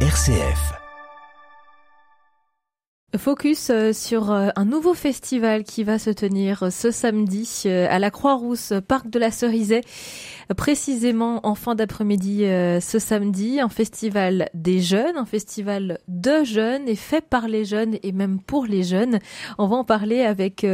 RCF. 0.00 0.85
Focus 3.18 3.70
euh, 3.70 3.92
sur 3.92 4.30
euh, 4.30 4.48
un 4.56 4.64
nouveau 4.64 4.94
festival 4.94 5.64
qui 5.64 5.84
va 5.84 5.98
se 5.98 6.10
tenir 6.10 6.64
euh, 6.64 6.70
ce 6.70 6.90
samedi 6.90 7.64
à 7.66 7.98
la 7.98 8.10
Croix-Rousse, 8.10 8.72
parc 8.86 9.08
de 9.08 9.18
la 9.18 9.30
Cerisay, 9.30 9.82
précisément 10.56 11.40
en 11.46 11.54
fin 11.54 11.74
d'après-midi 11.74 12.40
ce 12.42 12.98
samedi, 12.98 13.60
un 13.60 13.68
festival 13.68 14.48
des 14.54 14.80
jeunes, 14.80 15.16
un 15.16 15.24
festival 15.24 15.98
de 16.08 16.44
jeunes 16.44 16.88
et 16.88 16.94
fait 16.94 17.20
par 17.20 17.48
les 17.48 17.64
jeunes 17.64 17.96
et 18.02 18.12
même 18.12 18.40
pour 18.40 18.66
les 18.66 18.82
jeunes. 18.82 19.18
On 19.58 19.66
va 19.66 19.76
en 19.76 19.84
parler 19.84 20.22
avec 20.22 20.66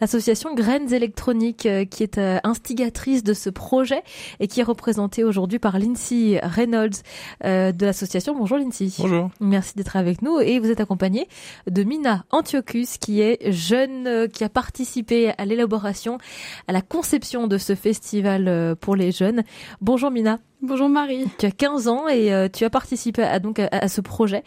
l'association 0.00 0.54
Graines 0.54 0.92
électroniques 0.92 1.68
qui 1.90 2.02
est 2.02 2.18
instigatrice 2.44 3.24
de 3.24 3.34
ce 3.34 3.50
projet 3.50 4.02
et 4.40 4.46
qui 4.46 4.60
est 4.60 4.64
représentée 4.64 5.24
aujourd'hui 5.24 5.58
par 5.58 5.78
Lindsay 5.78 6.40
Reynolds 6.42 7.02
de 7.42 7.84
l'association. 7.84 8.36
Bonjour 8.36 8.58
Lindsay. 8.58 8.88
Bonjour. 8.98 9.30
Merci 9.40 9.74
d'être 9.76 9.96
avec 9.96 10.22
nous 10.22 10.38
et 10.40 10.58
vous 10.58 10.70
êtes 10.70 10.80
accompagné 10.80 11.26
de 11.68 11.82
Mina 11.86 12.24
Antiochus, 12.32 12.98
qui 13.00 13.20
est 13.20 13.52
jeune, 13.52 14.08
euh, 14.08 14.26
qui 14.26 14.42
a 14.42 14.48
participé 14.48 15.32
à 15.38 15.44
l'élaboration, 15.44 16.18
à 16.66 16.72
la 16.72 16.82
conception 16.82 17.46
de 17.46 17.58
ce 17.58 17.76
festival 17.76 18.48
euh, 18.48 18.74
pour 18.74 18.96
les 18.96 19.12
jeunes. 19.12 19.44
Bonjour 19.80 20.10
Mina. 20.10 20.40
Bonjour 20.62 20.88
Marie. 20.88 21.26
Tu 21.38 21.46
as 21.46 21.50
15 21.50 21.88
ans 21.88 22.08
et 22.08 22.32
euh, 22.32 22.48
tu 22.52 22.64
as 22.64 22.70
participé 22.70 23.22
à, 23.22 23.38
donc 23.38 23.58
à, 23.58 23.88
ce 23.88 24.00
projet 24.00 24.42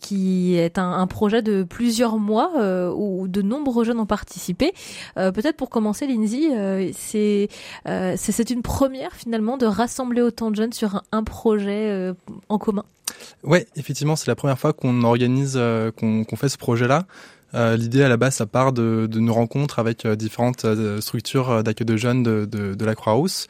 qui 0.00 0.54
est 0.56 0.78
un, 0.78 1.06
projet 1.06 1.42
de 1.42 1.62
plusieurs 1.62 2.18
mois 2.18 2.52
où 2.94 3.28
de 3.28 3.42
nombreux 3.42 3.84
jeunes 3.84 4.00
ont 4.00 4.06
participé. 4.06 4.72
Peut-être 5.16 5.56
pour 5.56 5.70
commencer, 5.70 6.06
Lindsay, 6.06 6.92
c'est 6.92 7.48
c'est 8.16 8.50
une 8.50 8.62
première 8.62 9.12
finalement 9.12 9.56
de 9.56 9.66
rassembler 9.66 10.22
autant 10.22 10.50
de 10.50 10.56
jeunes 10.56 10.72
sur 10.72 10.96
un, 10.96 11.02
un 11.12 11.24
projet 11.24 12.12
en 12.48 12.58
commun? 12.58 12.84
Ouais, 13.42 13.66
effectivement, 13.76 14.16
c'est 14.16 14.28
la 14.28 14.34
première 14.34 14.58
fois 14.58 14.72
qu'on 14.72 15.02
organise, 15.02 15.54
euh, 15.56 15.90
qu'on 15.90 16.24
fait 16.36 16.48
ce 16.48 16.58
projet-là. 16.58 17.06
Euh, 17.54 17.76
L'idée 17.76 18.02
à 18.02 18.08
la 18.08 18.16
base, 18.16 18.36
ça 18.36 18.46
part 18.46 18.72
de, 18.72 19.06
de 19.10 19.20
nos 19.20 19.34
rencontres 19.34 19.78
avec 19.78 20.06
euh, 20.06 20.16
différentes 20.16 20.64
euh, 20.64 21.00
structures 21.00 21.62
d'accueil 21.62 21.86
de 21.86 21.96
jeunes 21.96 22.22
de, 22.22 22.46
de, 22.46 22.74
de 22.74 22.84
la 22.84 22.94
Croix-Rousse. 22.94 23.48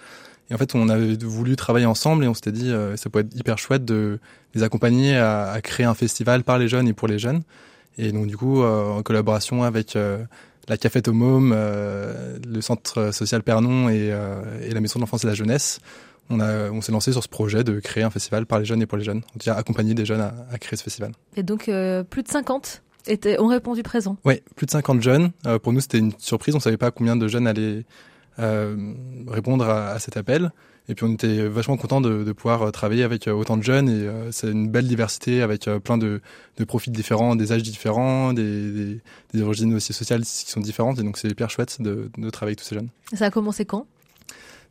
Et 0.51 0.55
en 0.55 0.59
fait, 0.59 0.75
on 0.75 0.89
avait 0.89 1.17
voulu 1.17 1.57
travailler 1.57 1.87
ensemble 1.87 2.25
et 2.25 2.29
on 2.29 2.35
s'était 2.35 2.53
dit, 2.53 2.73
ça 2.97 3.09
pourrait 3.09 3.25
être 3.25 3.35
hyper 3.35 3.59
chouette 3.59 3.85
de 3.85 4.19
les 4.55 4.63
accompagner 4.63 5.17
à, 5.17 5.51
à, 5.51 5.61
créer 5.63 5.87
un 5.87 5.95
festival 5.95 6.43
par 6.45 6.59
les 6.59 6.69
jeunes 6.69 6.89
et 6.89 6.93
pour 6.93 7.09
les 7.09 7.19
jeunes. 7.19 7.43
Et 7.97 8.13
donc, 8.13 8.27
du 8.27 8.37
coup, 8.37 8.63
en 8.63 9.03
collaboration 9.03 9.63
avec 9.63 9.97
la 10.69 10.77
Cafette 10.77 11.09
au 11.09 11.15
Môme, 11.15 11.55
le 11.55 12.61
Centre 12.61 13.13
social 13.15 13.43
Pernon 13.43 13.89
et, 13.89 14.13
et 14.63 14.71
la 14.75 14.81
Maison 14.81 14.99
de 14.99 15.05
l'enfance 15.05 15.25
et 15.25 15.27
de 15.27 15.31
la 15.31 15.37
jeunesse, 15.37 15.81
on, 16.31 16.41
a, 16.41 16.71
on 16.71 16.81
s'est 16.81 16.93
lancé 16.93 17.13
sur 17.13 17.23
ce 17.23 17.29
projet 17.29 17.65
de 17.65 17.79
créer 17.81 18.03
un 18.03 18.11
festival 18.11 18.47
par 18.47 18.59
les 18.59 18.65
jeunes 18.65 18.83
et 18.83 18.87
pour 18.87 18.99
les 18.99 19.05
jeunes. 19.05 19.23
On 19.35 19.51
a 19.51 19.55
accompagné 19.55 19.95
des 19.95 20.05
jeunes 20.05 20.21
à, 20.21 20.59
créer 20.59 20.77
ce 20.77 20.83
festival. 20.83 21.13
Et 21.37 21.43
donc, 21.43 21.69
euh, 21.69 22.03
plus 22.03 22.23
de 22.23 22.29
50 22.29 22.83
étaient, 23.07 23.39
ont 23.41 23.49
répondu 23.49 23.83
présent 23.83 24.17
Oui, 24.25 24.41
plus 24.57 24.67
de 24.67 24.71
50 24.71 25.03
jeunes. 25.03 25.31
Euh, 25.47 25.59
pour 25.59 25.73
nous, 25.73 25.81
c'était 25.81 25.99
une 25.99 26.13
surprise. 26.19 26.55
On 26.55 26.61
savait 26.61 26.77
pas 26.77 26.91
combien 26.91 27.17
de 27.17 27.29
jeunes 27.29 27.47
allaient 27.47 27.61
euh, 27.61 27.83
répondre 28.39 29.69
à, 29.69 29.99
cet 29.99 30.17
appel. 30.17 30.53
Et 30.89 30.97
puis 30.97 31.07
on 31.07 31.13
était 31.13 31.47
vachement 31.47 31.77
content 31.77 32.01
de, 32.01 32.25
de, 32.25 32.33
pouvoir 32.33 32.73
travailler 32.73 33.05
avec 33.05 33.29
autant 33.29 33.57
de 33.57 33.63
jeunes 33.63 33.89
et 33.89 34.11
c'est 34.33 34.51
une 34.51 34.69
belle 34.69 34.89
diversité 34.89 35.41
avec 35.41 35.71
plein 35.85 35.97
de, 35.97 36.21
de, 36.57 36.65
profils 36.65 36.93
différents, 36.93 37.37
des 37.37 37.53
âges 37.53 37.63
différents, 37.63 38.33
des, 38.33 38.73
des, 38.73 39.01
des, 39.33 39.43
origines 39.43 39.73
aussi 39.75 39.93
sociales 39.93 40.23
qui 40.23 40.51
sont 40.51 40.61
différentes 40.61 40.99
et 40.99 41.05
donc 41.05 41.19
c'est 41.19 41.29
hyper 41.29 41.51
chouette 41.51 41.81
de, 41.81 42.11
de 42.19 42.31
travailler 42.31 42.55
avec 42.55 42.59
tous 42.59 42.65
ces 42.65 42.75
jeunes. 42.75 42.89
Ça 43.13 43.27
a 43.27 43.31
commencé 43.31 43.65
quand? 43.65 43.87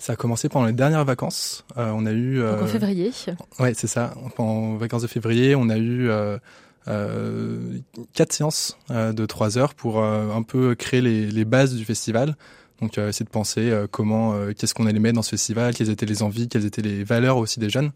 Ça 0.01 0.13
a 0.13 0.15
commencé 0.15 0.49
pendant 0.49 0.65
les 0.65 0.73
dernières 0.73 1.05
vacances. 1.05 1.63
Euh, 1.77 1.91
on 1.93 2.07
a 2.07 2.11
eu. 2.11 2.39
Donc 2.39 2.61
en 2.61 2.63
euh, 2.63 2.65
février. 2.65 3.11
Ouais, 3.59 3.75
c'est 3.75 3.85
ça. 3.85 4.15
Pendant 4.35 4.75
vacances 4.75 5.03
de 5.03 5.07
février, 5.07 5.53
on 5.53 5.69
a 5.69 5.77
eu 5.77 6.09
euh, 6.09 6.39
euh 6.87 7.77
quatre 8.15 8.33
séances 8.33 8.79
de 8.89 9.25
trois 9.27 9.59
heures 9.59 9.75
pour 9.75 10.03
un 10.03 10.41
peu 10.41 10.73
créer 10.73 11.01
les, 11.01 11.27
les, 11.27 11.45
bases 11.45 11.75
du 11.75 11.85
festival. 11.85 12.35
Donc 12.81 12.97
essayer 12.97 13.25
de 13.25 13.29
penser 13.29 13.71
comment, 13.91 14.35
qu'est-ce 14.57 14.73
qu'on 14.73 14.87
allait 14.87 14.99
mettre 14.99 15.15
dans 15.15 15.21
ce 15.21 15.29
festival, 15.29 15.75
quelles 15.75 15.91
étaient 15.91 16.07
les 16.07 16.23
envies, 16.23 16.47
quelles 16.47 16.65
étaient 16.65 16.81
les 16.81 17.03
valeurs 17.03 17.37
aussi 17.37 17.59
des 17.59 17.69
jeunes. 17.69 17.91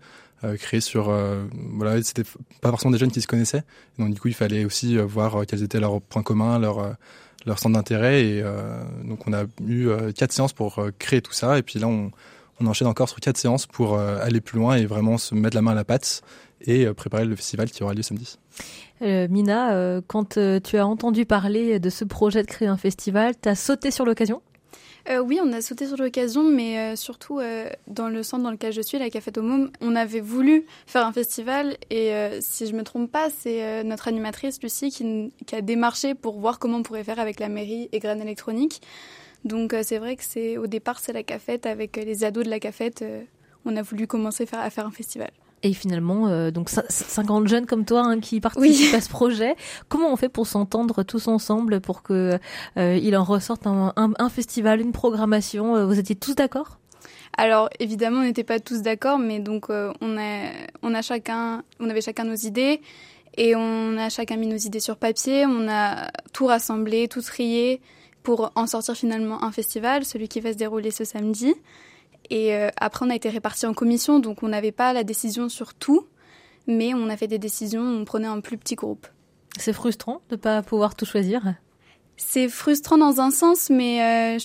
créer 0.59 0.79
sur 0.79 1.11
voilà 1.73 2.03
c'était 2.03 2.29
pas 2.61 2.69
forcément 2.69 2.91
des 2.91 2.99
jeunes 2.99 3.09
qui 3.11 3.21
se 3.21 3.25
connaissaient 3.25 3.63
donc 3.97 4.13
du 4.13 4.19
coup 4.19 4.27
il 4.27 4.35
fallait 4.35 4.63
aussi 4.63 4.97
voir 4.97 5.43
quels 5.47 5.63
étaient 5.63 5.79
leurs 5.79 6.01
points 6.01 6.21
communs 6.21 6.59
leurs 6.59 6.95
leur 7.45 7.59
centre 7.59 7.75
d'intérêt. 7.75 8.25
Et 8.25 8.41
euh, 8.43 8.83
donc 9.03 9.27
on 9.27 9.33
a 9.33 9.43
eu 9.65 9.87
euh, 9.87 10.11
quatre 10.11 10.31
séances 10.31 10.53
pour 10.53 10.79
euh, 10.79 10.91
créer 10.97 11.21
tout 11.21 11.33
ça. 11.33 11.57
Et 11.57 11.61
puis 11.61 11.79
là, 11.79 11.87
on, 11.87 12.11
on 12.59 12.67
enchaîne 12.67 12.87
encore 12.87 13.09
sur 13.09 13.19
quatre 13.19 13.37
séances 13.37 13.65
pour 13.65 13.99
aller 13.99 14.39
plus 14.39 14.59
loin 14.59 14.77
et 14.77 14.85
vraiment 14.85 15.17
se 15.17 15.35
mettre 15.35 15.55
la 15.55 15.61
main 15.61 15.71
à 15.71 15.75
la 15.75 15.83
pâte 15.83 16.21
et 16.61 16.85
préparer 16.93 17.25
le 17.25 17.35
festival 17.35 17.69
qui 17.69 17.83
aura 17.83 17.93
lieu 17.93 18.01
samedi. 18.01 18.39
Mina, 19.01 20.01
quand 20.07 20.39
tu 20.63 20.77
as 20.77 20.87
entendu 20.87 21.25
parler 21.25 21.79
de 21.79 21.89
ce 21.89 22.05
projet 22.05 22.43
de 22.43 22.47
créer 22.47 22.69
un 22.69 22.77
festival, 22.77 23.33
tu 23.39 23.49
as 23.49 23.55
sauté 23.55 23.91
sur 23.91 24.05
l'occasion? 24.05 24.41
Euh, 25.07 25.19
oui, 25.19 25.39
on 25.43 25.53
a 25.53 25.61
sauté 25.61 25.85
sur 25.85 25.97
l'occasion, 25.97 26.43
mais 26.43 26.79
euh, 26.79 26.95
surtout 26.95 27.39
euh, 27.39 27.69
dans 27.87 28.09
le 28.09 28.23
centre 28.23 28.43
dans 28.43 28.49
lequel 28.49 28.73
je 28.73 28.81
suis, 28.81 28.97
la 28.97 29.05
au 29.05 29.41
Môme, 29.41 29.71
on 29.79 29.95
avait 29.95 30.19
voulu 30.19 30.65
faire 30.87 31.05
un 31.05 31.13
festival 31.13 31.77
et 31.91 32.11
si 32.41 32.65
je 32.65 32.73
me 32.73 32.83
trompe 32.83 33.11
pas, 33.11 33.29
c'est 33.29 33.83
notre 33.83 34.07
animatrice 34.07 34.61
Lucie 34.61 34.89
qui, 34.89 35.31
a 35.55 35.61
démarché 35.61 36.15
pour 36.15 36.39
voir 36.39 36.57
comment 36.57 36.77
on 36.77 36.83
pourrait 36.83 37.03
faire 37.03 37.19
avec 37.19 37.39
la 37.39 37.49
mairie 37.49 37.89
et 37.91 37.99
Graines 37.99 38.21
électroniques. 38.21 38.81
Donc 39.43 39.75
c'est 39.83 39.99
vrai 39.99 40.15
que 40.15 40.23
c'est 40.23 40.57
au 40.57 40.67
départ 40.67 40.99
c'est 40.99 41.13
la 41.13 41.23
cafette 41.23 41.65
avec 41.65 41.97
les 41.97 42.23
ados 42.23 42.45
de 42.45 42.49
la 42.49 42.59
cafette, 42.59 43.03
on 43.65 43.75
a 43.75 43.81
voulu 43.81 44.07
commencer 44.07 44.47
à 44.51 44.69
faire 44.69 44.87
un 44.87 44.91
festival. 44.91 45.31
Et 45.65 45.73
finalement, 45.73 46.27
euh, 46.27 46.51
donc 46.51 46.69
50 46.69 47.47
jeunes 47.47 47.65
comme 47.65 47.85
toi 47.85 48.01
hein, 48.01 48.19
qui 48.19 48.39
participent 48.39 48.93
à 48.93 49.01
ce 49.01 49.09
projet. 49.09 49.55
Comment 49.89 50.13
on 50.13 50.15
fait 50.15 50.29
pour 50.29 50.45
s'entendre 50.45 51.01
tous 51.01 51.27
ensemble 51.27 51.81
pour 51.81 52.03
que 52.03 52.37
euh, 52.77 52.99
il 53.01 53.17
en 53.17 53.23
ressorte 53.23 53.65
un, 53.65 53.91
un, 53.95 54.29
festival, 54.29 54.79
une 54.79 54.91
programmation 54.91 55.75
euh, 55.75 55.87
Vous 55.87 55.97
étiez 55.97 56.15
tous 56.15 56.35
d'accord? 56.35 56.77
Alors 57.35 57.67
évidemment, 57.79 58.19
on 58.19 58.23
n'était 58.25 58.43
pas 58.43 58.59
tous 58.59 58.83
d'accord, 58.83 59.17
mais 59.17 59.39
donc 59.39 59.71
euh, 59.71 59.91
on 60.01 60.19
a 60.19 60.51
on 60.83 60.93
a 60.93 61.01
chacun 61.01 61.63
on 61.79 61.89
avait 61.89 62.01
chacun 62.01 62.25
nos 62.25 62.35
idées 62.35 62.79
et 63.35 63.55
on 63.55 63.97
a 63.97 64.09
chacun 64.09 64.37
mis 64.37 64.45
nos 64.45 64.57
idées 64.57 64.79
sur 64.79 64.97
papier. 64.97 65.47
On 65.47 65.67
a 65.67 66.11
tout 66.31 66.45
rassemblé, 66.45 67.07
tout 67.07 67.23
trié 67.23 67.81
pour 68.21 68.51
en 68.53 68.67
sortir 68.67 68.95
finalement 68.95 69.43
un 69.43 69.51
festival, 69.51 70.05
celui 70.05 70.27
qui 70.27 70.41
va 70.41 70.53
se 70.53 70.57
dérouler 70.57 70.91
ce 70.91 71.05
samedi. 71.05 71.55
Et 72.29 72.55
euh, 72.55 72.69
après, 72.77 73.05
on 73.05 73.09
a 73.09 73.15
été 73.15 73.29
répartis 73.29 73.65
en 73.65 73.73
commission, 73.73 74.19
donc 74.19 74.43
on 74.43 74.47
n'avait 74.47 74.71
pas 74.71 74.93
la 74.93 75.03
décision 75.03 75.49
sur 75.49 75.73
tout, 75.73 76.07
mais 76.67 76.93
on 76.93 77.09
a 77.09 77.17
fait 77.17 77.27
des 77.27 77.39
décisions, 77.39 77.81
on 77.81 78.05
prenait 78.05 78.27
un 78.27 78.39
plus 78.39 78.57
petit 78.57 78.75
groupe. 78.75 79.07
C'est 79.57 79.73
frustrant 79.73 80.21
de 80.29 80.35
ne 80.35 80.39
pas 80.39 80.61
pouvoir 80.61 80.95
tout 80.95 81.05
choisir? 81.05 81.41
C'est 82.17 82.47
frustrant 82.47 82.97
dans 82.97 83.19
un 83.19 83.29
sens, 83.29 83.69
mais 83.69 84.37
euh, 84.37 84.39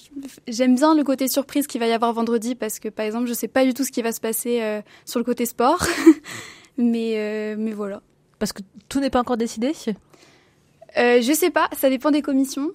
j'aime 0.48 0.74
bien 0.74 0.94
le 0.94 1.04
côté 1.04 1.28
surprise 1.28 1.66
qu'il 1.66 1.80
va 1.80 1.86
y 1.86 1.92
avoir 1.92 2.12
vendredi 2.12 2.54
parce 2.54 2.78
que, 2.78 2.88
par 2.88 3.06
exemple, 3.06 3.26
je 3.26 3.30
ne 3.30 3.36
sais 3.36 3.48
pas 3.48 3.64
du 3.64 3.74
tout 3.74 3.84
ce 3.84 3.92
qui 3.92 4.02
va 4.02 4.12
se 4.12 4.20
passer 4.20 4.60
euh, 4.60 4.82
sur 5.04 5.20
le 5.20 5.24
côté 5.24 5.47
sport. 5.47 5.84
mais, 6.76 7.54
mais 7.56 7.72
voilà. 7.72 8.02
Parce 8.38 8.52
que 8.52 8.62
tout 8.88 9.00
n'est 9.00 9.10
pas 9.10 9.20
encore 9.20 9.36
décidé? 9.36 9.72
Je 10.97 11.32
sais 11.34 11.50
pas, 11.50 11.68
ça 11.76 11.88
dépend 11.88 12.10
des 12.10 12.22
commissions. 12.22 12.72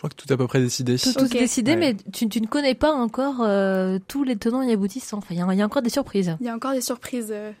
Je 0.00 0.06
crois 0.06 0.16
que 0.16 0.22
tout 0.22 0.28
est 0.30 0.32
à 0.32 0.38
peu 0.38 0.46
près 0.46 0.62
décidé. 0.62 0.96
Tout, 0.96 1.36
est 1.36 1.40
décidé, 1.40 1.76
mais 1.76 1.94
tu, 2.10 2.24
ne 2.24 2.46
connais 2.46 2.74
pas 2.74 2.90
encore 2.90 3.42
euh, 3.42 3.98
tous 4.08 4.24
les 4.24 4.36
tenants 4.36 4.62
et 4.62 4.72
aboutissants. 4.72 5.18
Enfin, 5.18 5.34
il 5.34 5.36
y, 5.36 5.60
a 5.60 5.66
encore 5.66 5.82
des 5.82 5.90
surprises. 5.90 6.38
Il 6.40 6.46
y 6.46 6.48
a 6.48 6.54
encore 6.54 6.72
des 6.72 6.80
surprises. 6.80 7.28
Euh. 7.30 7.52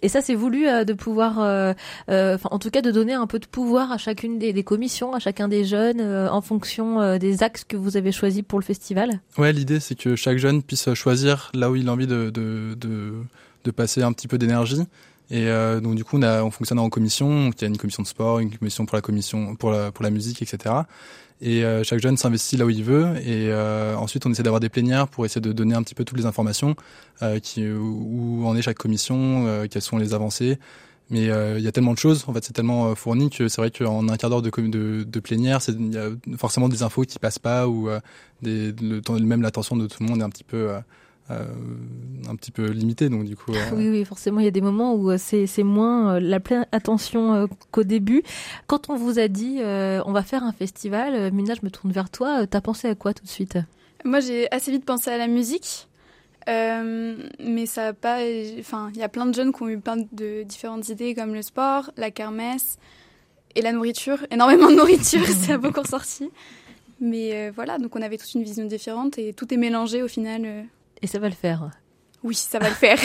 Et, 0.00 0.08
ça, 0.08 0.22
c'est 0.22 0.34
voulu 0.34 0.66
euh, 0.66 0.84
de 0.84 0.94
pouvoir, 0.94 1.32
enfin, 2.08 2.48
en 2.50 2.58
tout 2.58 2.70
cas, 2.70 2.80
de 2.80 2.90
donner 2.90 3.12
un 3.12 3.26
peu 3.26 3.38
de 3.38 3.44
pouvoir 3.44 3.92
à 3.92 3.98
chacune 3.98 4.38
des, 4.38 4.64
commissions, 4.64 5.12
à 5.12 5.18
chacun 5.18 5.48
des 5.48 5.66
jeunes, 5.66 6.00
en 6.00 6.40
fonction 6.40 7.18
des 7.18 7.42
axes 7.42 7.64
que 7.64 7.76
vous 7.76 7.98
avez 7.98 8.10
choisis 8.10 8.40
pour 8.40 8.58
le 8.58 8.64
festival. 8.64 9.20
Ouais, 9.36 9.52
l'idée, 9.52 9.78
c'est 9.78 9.94
que 9.94 10.16
chaque 10.16 10.38
jeune 10.38 10.62
puisse 10.62 10.94
choisir 10.94 11.50
là 11.52 11.70
où 11.70 11.76
il 11.76 11.90
a 11.90 11.92
envie 11.92 12.06
de, 12.06 12.30
de, 12.30 12.74
de, 12.74 13.12
de 13.64 13.70
passer 13.70 14.02
un 14.02 14.14
petit 14.14 14.28
peu 14.28 14.38
d'énergie. 14.38 14.80
Et 15.34 15.46
donc 15.80 15.94
du 15.94 16.04
coup, 16.04 16.18
on, 16.18 16.22
a, 16.22 16.42
on 16.42 16.50
fonctionne 16.50 16.78
en 16.78 16.90
commission. 16.90 17.50
il 17.56 17.62
y 17.62 17.64
a 17.64 17.68
une 17.68 17.78
commission 17.78 18.02
de 18.02 18.08
sport, 18.08 18.40
une 18.40 18.54
commission 18.54 18.84
pour 18.84 18.96
la 18.96 19.00
commission 19.00 19.56
pour 19.56 19.70
la, 19.70 19.90
pour 19.90 20.04
la 20.04 20.10
musique, 20.10 20.42
etc. 20.42 20.84
Et 21.42 21.64
euh, 21.64 21.82
chaque 21.82 21.98
jeune 22.00 22.16
s'investit 22.16 22.56
là 22.56 22.64
où 22.64 22.70
il 22.70 22.84
veut. 22.84 23.16
Et 23.18 23.50
euh, 23.50 23.96
ensuite, 23.96 24.24
on 24.24 24.30
essaie 24.30 24.44
d'avoir 24.44 24.60
des 24.60 24.68
plénières 24.68 25.08
pour 25.08 25.26
essayer 25.26 25.40
de 25.40 25.52
donner 25.52 25.74
un 25.74 25.82
petit 25.82 25.96
peu 25.96 26.04
toutes 26.04 26.16
les 26.16 26.24
informations, 26.24 26.76
euh, 27.20 27.40
qui, 27.40 27.68
où 27.68 28.46
en 28.46 28.56
est 28.56 28.62
chaque 28.62 28.78
commission, 28.78 29.66
quelles 29.68 29.82
sont 29.82 29.98
les 29.98 30.14
avancées. 30.14 30.58
Mais 31.10 31.24
il 31.24 31.60
y 31.60 31.68
a 31.68 31.72
tellement 31.72 31.92
de 31.92 31.98
choses, 31.98 32.24
en 32.26 32.32
fait, 32.32 32.42
c'est 32.42 32.54
tellement 32.54 32.94
fourni 32.94 33.28
que 33.28 33.48
c'est 33.48 33.60
vrai 33.60 33.70
qu'en 33.70 34.08
un 34.08 34.16
quart 34.16 34.30
d'heure 34.30 34.40
de, 34.40 34.50
de, 34.50 35.02
de 35.02 35.20
plénière, 35.20 35.60
il 35.68 35.92
y 35.92 35.98
a 35.98 36.08
forcément 36.38 36.70
des 36.70 36.82
infos 36.82 37.02
qui 37.02 37.18
passent 37.18 37.40
pas 37.40 37.68
ou 37.68 37.90
des, 38.40 38.72
le, 38.80 39.02
même 39.20 39.42
l'attention 39.42 39.76
de 39.76 39.86
tout 39.88 40.02
le 40.02 40.08
monde 40.08 40.20
est 40.20 40.24
un 40.24 40.30
petit 40.30 40.44
peu 40.44 40.70
euh, 41.30 41.44
un 42.28 42.34
petit 42.34 42.50
peu 42.50 42.70
limité. 42.70 43.08
Donc 43.08 43.24
du 43.24 43.36
coup, 43.36 43.52
euh, 43.54 43.70
oui, 43.74 43.88
oui, 43.88 44.04
forcément, 44.04 44.40
il 44.40 44.44
y 44.44 44.48
a 44.48 44.52
des 44.52 44.60
moments 44.60 44.94
où 44.94 45.10
euh, 45.10 45.16
c'est 45.18 45.46
c'est 45.46 45.62
moins 45.62 46.18
la 46.18 46.40
pleine 46.40 46.66
attention 46.72 47.48
qu'au 47.70 47.84
début. 47.84 48.22
Quand 48.66 48.90
on 48.90 48.96
vous 48.96 49.18
a 49.18 49.28
dit 49.28 49.58
on 49.60 50.12
va 50.12 50.22
faire 50.22 50.42
un 50.42 50.52
festival, 50.52 51.32
Mina, 51.32 51.54
je 51.54 51.64
me 51.64 51.70
tourne 51.70 51.92
vers 51.92 52.10
toi. 52.10 52.46
T'as 52.46 52.60
pensé 52.60 52.88
à 52.88 52.94
quoi 52.94 53.14
tout 53.14 53.24
de 53.24 53.28
suite? 53.28 53.58
Moi, 54.04 54.20
j'ai 54.20 54.50
assez 54.50 54.72
vite 54.72 54.84
pensé 54.84 55.10
à 55.10 55.18
la 55.18 55.28
musique. 55.28 55.88
mais 56.48 57.66
ça 57.66 57.88
a 57.88 57.92
pas. 57.92 58.18
Enfin, 58.58 58.90
il 58.94 58.98
y 58.98 59.04
a 59.04 59.08
plein 59.08 59.26
de 59.26 59.34
jeunes 59.34 59.52
qui 59.52 59.62
ont 59.62 59.68
eu 59.68 59.78
plein 59.78 59.98
de 60.12 60.42
différentes 60.42 60.88
idées, 60.88 61.14
comme 61.14 61.34
le 61.34 61.42
sport, 61.42 61.92
la 61.96 62.10
kermesse 62.10 62.78
et 63.54 63.62
la 63.62 63.72
nourriture. 63.72 64.18
Énormément 64.32 64.70
de 64.70 64.76
nourriture, 64.76 65.26
ça 65.46 65.54
a 65.54 65.58
beaucoup 65.58 65.82
ressorti. 65.82 66.30
Mais 67.00 67.50
voilà, 67.50 67.78
donc 67.78 67.94
on 67.96 68.02
avait 68.02 68.16
toute 68.16 68.34
une 68.34 68.44
vision 68.44 68.64
différente 68.64 69.18
et 69.18 69.32
tout 69.32 69.52
est 69.54 69.56
mélangé 69.56 70.02
au 70.02 70.08
final. 70.08 70.66
Et 71.02 71.06
ça 71.08 71.18
va 71.18 71.28
le 71.28 71.34
faire. 71.34 71.70
Oui, 72.24 72.34
ça 72.36 72.60
va 72.60 72.68
le 72.68 72.74
faire. 72.74 72.98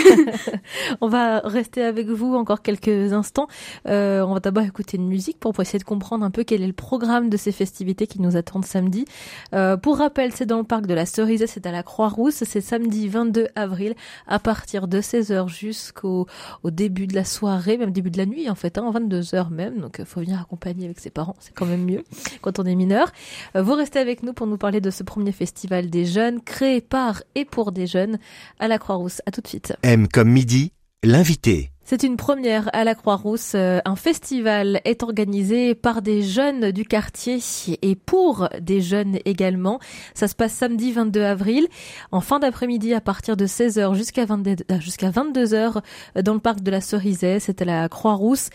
on 1.02 1.08
va 1.08 1.40
rester 1.40 1.82
avec 1.82 2.08
vous 2.08 2.36
encore 2.36 2.62
quelques 2.62 3.14
instants. 3.14 3.48
Euh, 3.88 4.22
on 4.22 4.36
va 4.36 4.40
d'abord 4.40 4.64
écouter 4.64 4.98
une 4.98 5.08
musique 5.08 5.40
pour 5.40 5.60
essayer 5.60 5.80
de 5.80 5.84
comprendre 5.84 6.24
un 6.24 6.30
peu 6.30 6.44
quel 6.44 6.62
est 6.62 6.68
le 6.68 6.74
programme 6.74 7.30
de 7.30 7.38
ces 7.38 7.52
festivités 7.52 8.06
qui 8.06 8.22
nous 8.22 8.36
attendent 8.36 8.66
samedi. 8.66 9.06
Euh, 9.54 9.76
pour 9.76 9.98
rappel, 9.98 10.32
c'est 10.34 10.46
dans 10.46 10.60
le 10.60 10.64
parc 10.64 10.86
de 10.86 10.94
la 10.94 11.08
Cerisée, 11.08 11.48
c'est 11.48 11.66
à 11.66 11.72
la 11.72 11.82
Croix-Rousse. 11.82 12.44
C'est 12.44 12.62
samedi 12.62 13.08
22 13.08 13.48
avril 13.56 13.96
à 14.28 14.38
partir 14.38 14.88
de 14.88 15.02
16h 15.02 15.48
jusqu'au 15.48 16.28
au 16.64 16.70
début 16.70 17.08
de 17.08 17.16
la 17.16 17.26
soirée, 17.26 17.78
même 17.78 17.92
début 17.92 18.12
de 18.12 18.18
la 18.18 18.28
nuit 18.28 18.50
en 18.50 18.56
fait, 18.56 18.78
hein, 18.78 18.92
22h 18.94 19.50
même. 19.50 19.80
Donc 19.80 19.96
il 19.98 20.06
faut 20.06 20.22
venir 20.22 20.40
accompagner 20.40 20.86
avec 20.86 21.00
ses 21.00 21.10
parents, 21.10 21.36
c'est 21.40 21.54
quand 21.54 21.66
même 21.66 21.86
mieux 21.86 22.04
quand 22.42 22.60
on 22.60 22.66
est 22.66 22.76
mineur. 22.76 23.12
Euh, 23.56 23.64
vous 23.64 23.74
restez 23.74 23.98
avec 23.98 24.22
nous 24.22 24.34
pour 24.34 24.46
nous 24.46 24.58
parler 24.58 24.82
de 24.82 24.92
ce 24.92 25.02
premier 25.02 25.32
festival 25.32 25.90
des 25.90 26.06
jeunes 26.06 26.42
créé 26.42 26.82
par 26.82 27.24
et 27.34 27.46
pour 27.46 27.72
des 27.72 27.88
jeunes 27.88 28.20
à 28.60 28.68
la 28.68 28.78
Croix-Rousse 28.78 29.07
à 29.26 29.32
tout 29.32 29.42
de 29.42 29.48
suite. 29.48 29.74
M 29.84 30.08
comme 30.08 30.30
midi, 30.30 30.72
l'invité. 31.04 31.72
C'est 31.90 32.04
une 32.04 32.18
première 32.18 32.70
à 32.74 32.84
la 32.84 32.96
Croix-Rousse. 32.96 33.54
Euh, 33.56 33.80
un 33.86 33.96
festival 33.96 34.82
est 34.84 35.04
organisé 35.04 35.74
par 35.74 36.02
des 36.02 36.22
jeunes 36.22 36.74
du 36.74 36.84
quartier 36.84 37.40
et 37.82 37.96
pour 37.96 38.50
des 38.60 38.82
jeunes 38.82 39.20
également. 39.24 39.80
Ça 40.14 40.28
se 40.28 40.36
passe 40.36 40.52
samedi 40.52 40.92
22 40.92 41.24
avril, 41.24 41.66
en 42.12 42.20
fin 42.20 42.40
d'après-midi 42.40 42.94
à 42.94 43.00
partir 43.00 43.38
de 43.38 43.48
16h 43.48 43.96
jusqu'à 43.96 44.26
22, 44.26 44.66
euh, 44.70 44.80
22h 44.80 45.82
dans 46.24 46.34
le 46.34 46.42
parc 46.42 46.60
de 46.60 46.72
la 46.72 46.82
Cerisay. 46.82 47.40
C'est 47.40 47.62
à 47.62 47.66
la 47.66 47.88
Croix-Rousse. 47.88 48.50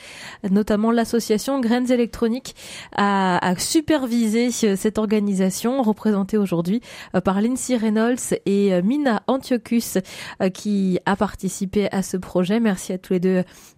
Notamment 0.50 0.90
l'association 0.90 1.58
Graines 1.58 1.90
électroniques 1.90 2.54
a, 2.98 3.54
supervisé 3.56 4.50
euh, 4.64 4.76
cette 4.76 4.98
organisation 4.98 5.80
représentée 5.80 6.36
aujourd'hui 6.36 6.82
par 7.24 7.40
Lindsay 7.40 7.76
Reynolds 7.76 8.36
et 8.44 8.82
Mina 8.82 9.22
Antiochus 9.26 10.00
qui 10.52 10.98
a 11.06 11.16
participé 11.16 11.90
à 11.92 12.02
ce 12.02 12.18
projet. 12.18 12.60
Merci 12.60 12.92
à 12.92 12.98
tous 12.98 13.14
les 13.14 13.21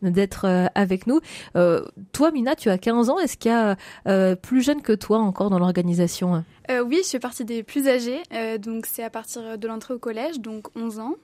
d'être 0.02 0.46
euh, 0.46 0.66
avec 0.74 1.06
nous. 1.06 1.20
Euh, 1.56 1.84
toi, 2.12 2.30
Mina, 2.30 2.56
tu 2.56 2.70
as 2.70 2.78
15 2.78 3.10
ans. 3.10 3.18
Est-ce 3.18 3.36
qu'il 3.36 3.50
y 3.50 3.54
a 3.54 3.76
euh, 4.08 4.34
plus 4.34 4.62
jeune 4.62 4.82
que 4.82 4.92
toi 4.92 5.18
encore 5.18 5.50
dans 5.50 5.58
l'organisation 5.58 6.44
Oui, 6.68 7.02
je 7.04 7.10
fais 7.10 7.18
partie 7.18 7.44
des 7.44 7.62
plus 7.62 7.88
âgés. 7.88 8.22
donc, 8.58 8.86
c'est 8.86 9.02
à 9.02 9.10
partir 9.10 9.58
de 9.58 9.68
l'entrée 9.68 9.94
au 9.94 9.98
collège, 9.98 10.40
donc 10.40 10.68
11 10.76 10.98
ans. 10.98 11.14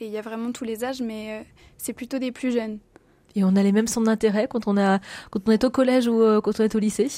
Et 0.00 0.06
il 0.06 0.12
y 0.12 0.18
a 0.18 0.22
vraiment 0.22 0.52
tous 0.52 0.64
les 0.64 0.84
âges, 0.84 1.02
mais 1.02 1.44
c'est 1.76 1.92
plutôt 1.92 2.18
des 2.18 2.32
plus 2.32 2.52
jeunes. 2.52 2.78
Et 3.36 3.44
on 3.44 3.54
a 3.54 3.62
les 3.62 3.72
mêmes 3.72 3.86
centres 3.86 4.06
d'intérêt 4.06 4.48
quand 4.50 4.66
on 4.66 4.76
a 4.76 4.98
quand 5.30 5.40
on 5.46 5.52
est 5.52 5.62
au 5.62 5.70
collège 5.70 6.08
ou 6.08 6.20
quand 6.42 6.58
on 6.58 6.64
est 6.64 6.74
au 6.74 6.78
lycée? 6.78 7.08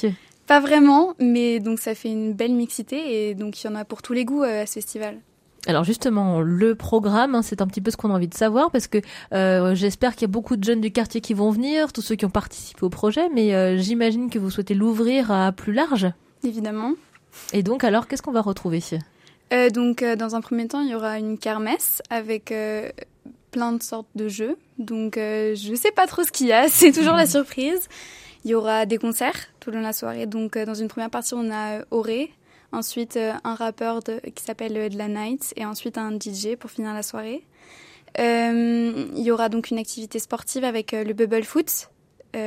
Pas 0.47 0.59
vraiment, 0.59 1.13
mais 1.19 1.61
donc 1.61 1.79
ça 1.79 1.95
fait 1.95 2.09
une 2.09 2.33
belle 2.33 2.53
mixité 2.53 3.29
et 3.29 3.35
donc 3.35 3.63
il 3.63 3.67
y 3.67 3.69
en 3.69 3.75
a 3.75 3.85
pour 3.85 4.01
tous 4.01 4.11
les 4.11 4.25
goûts 4.25 4.43
à 4.43 4.65
ce 4.65 4.73
festival. 4.73 5.21
Alors 5.65 5.85
justement, 5.85 6.41
le 6.41 6.75
programme, 6.75 7.35
hein, 7.35 7.41
c'est 7.41 7.61
un 7.61 7.67
petit 7.67 7.79
peu 7.79 7.89
ce 7.89 7.95
qu'on 7.95 8.11
a 8.11 8.13
envie 8.13 8.27
de 8.27 8.33
savoir 8.33 8.69
parce 8.69 8.87
que 8.87 8.97
euh, 9.33 9.73
j'espère 9.75 10.13
qu'il 10.13 10.23
y 10.23 10.25
a 10.25 10.27
beaucoup 10.27 10.57
de 10.57 10.63
jeunes 10.63 10.81
du 10.81 10.91
quartier 10.91 11.21
qui 11.21 11.33
vont 11.33 11.51
venir, 11.51 11.93
tous 11.93 12.01
ceux 12.01 12.15
qui 12.15 12.25
ont 12.25 12.29
participé 12.29 12.83
au 12.83 12.89
projet, 12.89 13.29
mais 13.33 13.55
euh, 13.55 13.77
j'imagine 13.77 14.29
que 14.29 14.39
vous 14.39 14.49
souhaitez 14.49 14.73
l'ouvrir 14.73 15.31
à 15.31 15.53
plus 15.53 15.71
large. 15.71 16.07
Évidemment. 16.43 16.93
Et 17.53 17.63
donc 17.63 17.85
alors, 17.85 18.07
qu'est-ce 18.07 18.21
qu'on 18.21 18.33
va 18.33 18.41
retrouver? 18.41 18.81
Euh, 19.53 19.69
Donc 19.69 20.03
dans 20.03 20.35
un 20.35 20.41
premier 20.41 20.67
temps, 20.67 20.81
il 20.81 20.89
y 20.89 20.95
aura 20.95 21.17
une 21.17 21.37
kermesse 21.37 22.01
avec 22.09 22.53
plein 23.51 23.71
de 23.71 23.81
sortes 23.81 24.09
de 24.15 24.27
jeux. 24.27 24.57
Donc 24.79 25.13
je 25.15 25.71
ne 25.71 25.75
sais 25.75 25.91
pas 25.91 26.07
trop 26.07 26.23
ce 26.23 26.31
qu'il 26.31 26.47
y 26.47 26.53
a, 26.53 26.67
c'est 26.67 26.91
toujours 26.91 27.15
la 27.15 27.25
surprise. 27.25 27.87
Il 28.43 28.51
y 28.51 28.55
aura 28.55 28.85
des 28.85 28.97
concerts 28.97 29.47
tout 29.61 29.69
le 29.69 29.77
long 29.77 29.81
de 29.83 29.87
la 29.87 29.93
soirée. 29.93 30.25
Donc 30.25 30.57
dans 30.57 30.73
une 30.73 30.89
première 30.89 31.09
partie, 31.09 31.33
on 31.33 31.49
a 31.49 31.85
Auré, 31.89 32.33
ensuite 32.73 33.15
euh, 33.17 33.33
un 33.43 33.55
rappeur 33.55 34.01
qui 34.03 34.43
s'appelle 34.43 34.75
euh, 34.75 34.89
De 34.89 34.97
La 34.97 35.07
Night 35.07 35.53
et 35.55 35.65
ensuite 35.65 35.97
un 35.97 36.11
DJ 36.11 36.55
pour 36.59 36.69
finir 36.69 36.93
la 36.93 37.03
soirée. 37.03 37.43
Euh, 38.19 39.07
il 39.15 39.23
y 39.23 39.31
aura 39.31 39.49
donc 39.49 39.69
une 39.71 39.77
activité 39.77 40.19
sportive 40.19 40.63
avec 40.63 40.91
le 40.91 41.13
bubble 41.13 41.43
foot. 41.43 41.89
et 42.33 42.39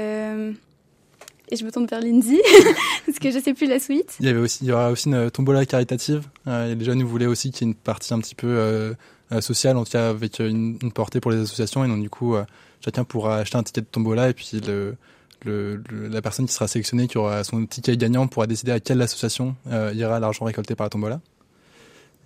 je 1.56 1.64
me 1.64 1.70
tourne 1.70 1.86
vers 1.86 2.00
Lindsay 2.00 2.40
parce 3.06 3.18
que 3.18 3.30
je 3.30 3.38
sais 3.38 3.54
plus 3.54 3.66
la 3.66 3.78
suite. 3.78 4.16
Il 4.20 4.26
y 4.26 4.28
avait 4.28 4.40
aussi, 4.40 4.64
il 4.64 4.68
y 4.68 4.72
aura 4.72 4.90
aussi 4.90 5.08
une 5.08 5.30
tombola 5.30 5.64
caritative. 5.64 6.28
Euh, 6.46 6.74
les 6.74 6.84
jeunes 6.84 7.02
voulaient 7.02 7.26
aussi 7.26 7.50
qu'il 7.50 7.66
y 7.66 7.70
ait 7.70 7.72
une 7.72 7.76
partie 7.76 8.12
un 8.14 8.20
petit 8.20 8.34
peu 8.34 8.94
sociale, 9.40 9.76
en 9.76 9.84
tout 9.84 9.92
cas 9.92 10.10
avec 10.10 10.38
une, 10.38 10.78
une, 10.82 10.92
portée 10.92 11.20
pour 11.20 11.30
les 11.30 11.38
associations. 11.38 11.84
Et 11.84 11.88
donc 11.88 12.02
du 12.02 12.10
coup, 12.10 12.36
chacun 12.84 13.02
pourra 13.04 13.38
acheter 13.38 13.56
un 13.56 13.62
ticket 13.64 13.80
de 13.80 13.86
tombola 13.86 14.28
et 14.28 14.34
puis 14.34 14.60
le, 14.60 14.96
le, 15.44 15.82
la 15.90 16.22
personne 16.22 16.46
qui 16.46 16.52
sera 16.52 16.68
sélectionnée, 16.68 17.08
qui 17.08 17.18
aura 17.18 17.44
son 17.44 17.64
ticket 17.66 17.96
gagnant, 17.96 18.26
pourra 18.26 18.46
décider 18.46 18.72
à 18.72 18.80
quelle 18.80 19.00
association 19.02 19.56
euh, 19.68 19.92
ira 19.94 20.20
l'argent 20.20 20.44
récolté 20.44 20.74
par 20.74 20.86
la 20.86 20.90
tombola. 20.90 21.20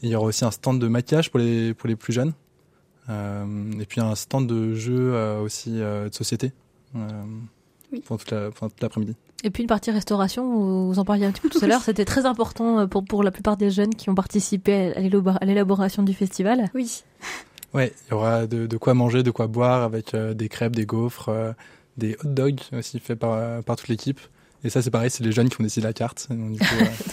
il 0.03 0.11
y 0.11 0.15
aura 0.15 0.27
aussi 0.27 0.45
un 0.45 0.51
stand 0.51 0.81
de 0.81 0.89
maquillage 0.89 1.31
pour 1.31 1.41
les, 1.41 1.75
pour 1.75 1.89
les 1.89 1.97
plus 1.97 2.12
jeunes. 2.12 2.33
Euh, 3.09 3.73
et 3.81 3.87
puis 3.87 4.01
un 4.01 4.15
stand 4.15 4.47
de 4.47 4.75
jeux 4.75 5.15
euh, 5.15 5.41
aussi 5.41 5.73
de 5.73 6.11
société 6.12 6.53
oui. 6.95 8.01
pour 8.05 8.19
toute 8.19 8.31
l'après-midi. 8.81 9.17
et 9.43 9.51
puis 9.51 9.62
une 9.62 9.69
partie 9.69 9.91
restauration, 9.91 10.87
vous 10.87 10.99
en 10.99 11.05
parliez 11.05 11.27
un 11.27 11.33
petit 11.33 11.41
peu 11.41 11.49
tout 11.49 11.65
à 11.65 11.67
l'heure, 11.67 11.83
c'était 11.83 12.05
très 12.05 12.27
important 12.27 12.87
pour, 12.87 13.05
pour 13.05 13.23
la 13.23 13.31
plupart 13.31 13.57
des 13.57 13.71
jeunes 13.71 13.95
qui 13.95 14.11
ont 14.11 14.15
participé 14.15 14.93
à 14.95 15.45
l'élaboration 15.45 16.03
du 16.03 16.15
festival. 16.15 16.71
Oui. 16.75 17.03
Ouais, 17.73 17.93
il 18.07 18.11
y 18.11 18.15
aura 18.15 18.47
de, 18.47 18.67
de, 18.67 18.77
quoi 18.77 18.95
manger, 18.95 19.23
de 19.23 19.31
quoi 19.31 19.47
boire 19.47 19.83
avec 19.83 20.15
des 20.15 20.49
crêpes, 20.49 20.75
des 20.75 20.87
gaufres, 20.87 21.31
des 21.97 22.17
hot 22.23 22.29
dogs 22.29 22.61
aussi 22.73 23.01
faits 23.01 23.19
par, 23.19 23.63
par 23.63 23.77
toute 23.77 23.89
l'équipe. 23.89 24.21
Et 24.63 24.69
ça, 24.69 24.83
c'est 24.83 24.91
pareil, 24.91 25.11
c'est 25.11 25.25
les 25.25 25.33
jeunes 25.33 25.49
qui 25.49 25.59
ont 25.61 25.65
décidé 25.65 25.87
la 25.87 25.93
carte. 25.93 26.29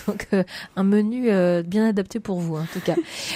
Donc, 0.07 0.27
euh, 0.33 0.43
un 0.75 0.83
menu 0.83 1.29
euh, 1.29 1.63
bien 1.63 1.87
adapté 1.87 2.19
pour 2.19 2.39
vous, 2.39 2.57
en 2.57 2.65
tout 2.65 2.81
cas. 2.81 2.95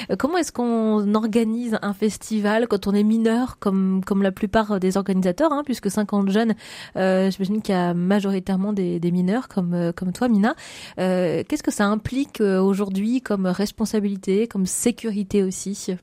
Euh, 0.10 0.16
comment 0.18 0.38
est-ce 0.38 0.52
qu'on 0.52 1.16
organise 1.16 1.78
un 1.82 1.94
festival 1.94 2.68
quand 2.68 2.88
on 2.88 2.94
est 2.94 3.04
mineur, 3.04 3.58
comme 3.60 4.04
comme 4.06 4.22
la 4.22 4.32
plupart 4.32 4.80
des 4.80 4.98
organisateurs, 4.98 5.54
hein, 5.54 5.64
puisque 5.64 5.90
50 5.90 6.30
jeunes, 6.30 6.56
j'imagine 6.96 7.62
qu'il 7.62 7.74
y 7.74 7.78
a 7.78 7.94
majoritairement 7.94 8.74
des, 8.74 9.00
des 9.00 9.12
mineurs, 9.12 9.48
comme 9.48 9.94
comme 9.96 10.12
toi, 10.12 10.28
Mina. 10.28 10.56
Qu'est-ce 10.98 11.64
que 11.64 11.72
ça 11.72 11.86
implique 11.86 12.42
aujourd'hui 12.42 13.22
comme 13.22 13.46
responsabilité, 13.46 14.48
comme 14.48 14.66
sécurité 14.66 15.44
aussi? 15.44 15.96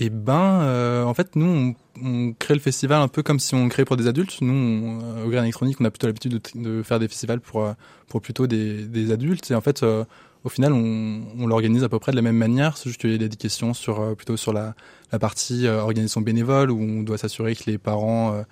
Eh 0.00 0.10
ben, 0.10 1.04
en 1.04 1.14
fait, 1.14 1.36
nous, 1.36 1.46
on 1.46 1.74
on 2.02 2.32
crée 2.32 2.54
le 2.54 2.60
festival 2.60 3.00
un 3.00 3.08
peu 3.08 3.22
comme 3.22 3.38
si 3.38 3.54
on 3.54 3.68
créait 3.68 3.84
pour 3.84 3.96
des 3.96 4.06
adultes. 4.06 4.40
Nous, 4.40 4.52
on, 4.52 5.00
euh, 5.02 5.24
au 5.26 5.30
Grain 5.30 5.42
électronique, 5.42 5.80
on 5.80 5.84
a 5.84 5.90
plutôt 5.90 6.06
l'habitude 6.06 6.40
de, 6.54 6.82
faire 6.82 6.98
des 6.98 7.08
festivals 7.08 7.40
pour, 7.40 7.64
euh, 7.64 7.72
pour 8.08 8.20
plutôt 8.20 8.46
des, 8.46 8.84
des 8.84 9.12
adultes. 9.12 9.50
Et 9.50 9.54
en 9.54 9.60
fait, 9.60 9.82
euh, 9.82 10.04
au 10.44 10.48
final, 10.48 10.72
on, 10.72 11.22
on 11.38 11.46
l'organise 11.46 11.84
à 11.84 11.88
peu 11.88 11.98
près 11.98 12.12
de 12.12 12.16
la 12.16 12.22
même 12.22 12.36
manière. 12.36 12.76
C'est 12.76 12.88
juste 12.88 13.00
qu'il 13.00 13.10
y 13.10 13.24
a 13.24 13.28
des 13.28 13.36
questions 13.36 13.74
sur, 13.74 14.14
plutôt 14.16 14.36
sur 14.36 14.52
la, 14.52 14.74
la 15.12 15.18
partie 15.18 15.66
organisation 15.68 16.20
bénévole 16.20 16.70
où 16.70 16.80
on 16.80 17.02
doit 17.02 17.18
s'assurer 17.18 17.54
que 17.54 17.70
les 17.70 17.78
parents 17.78 18.44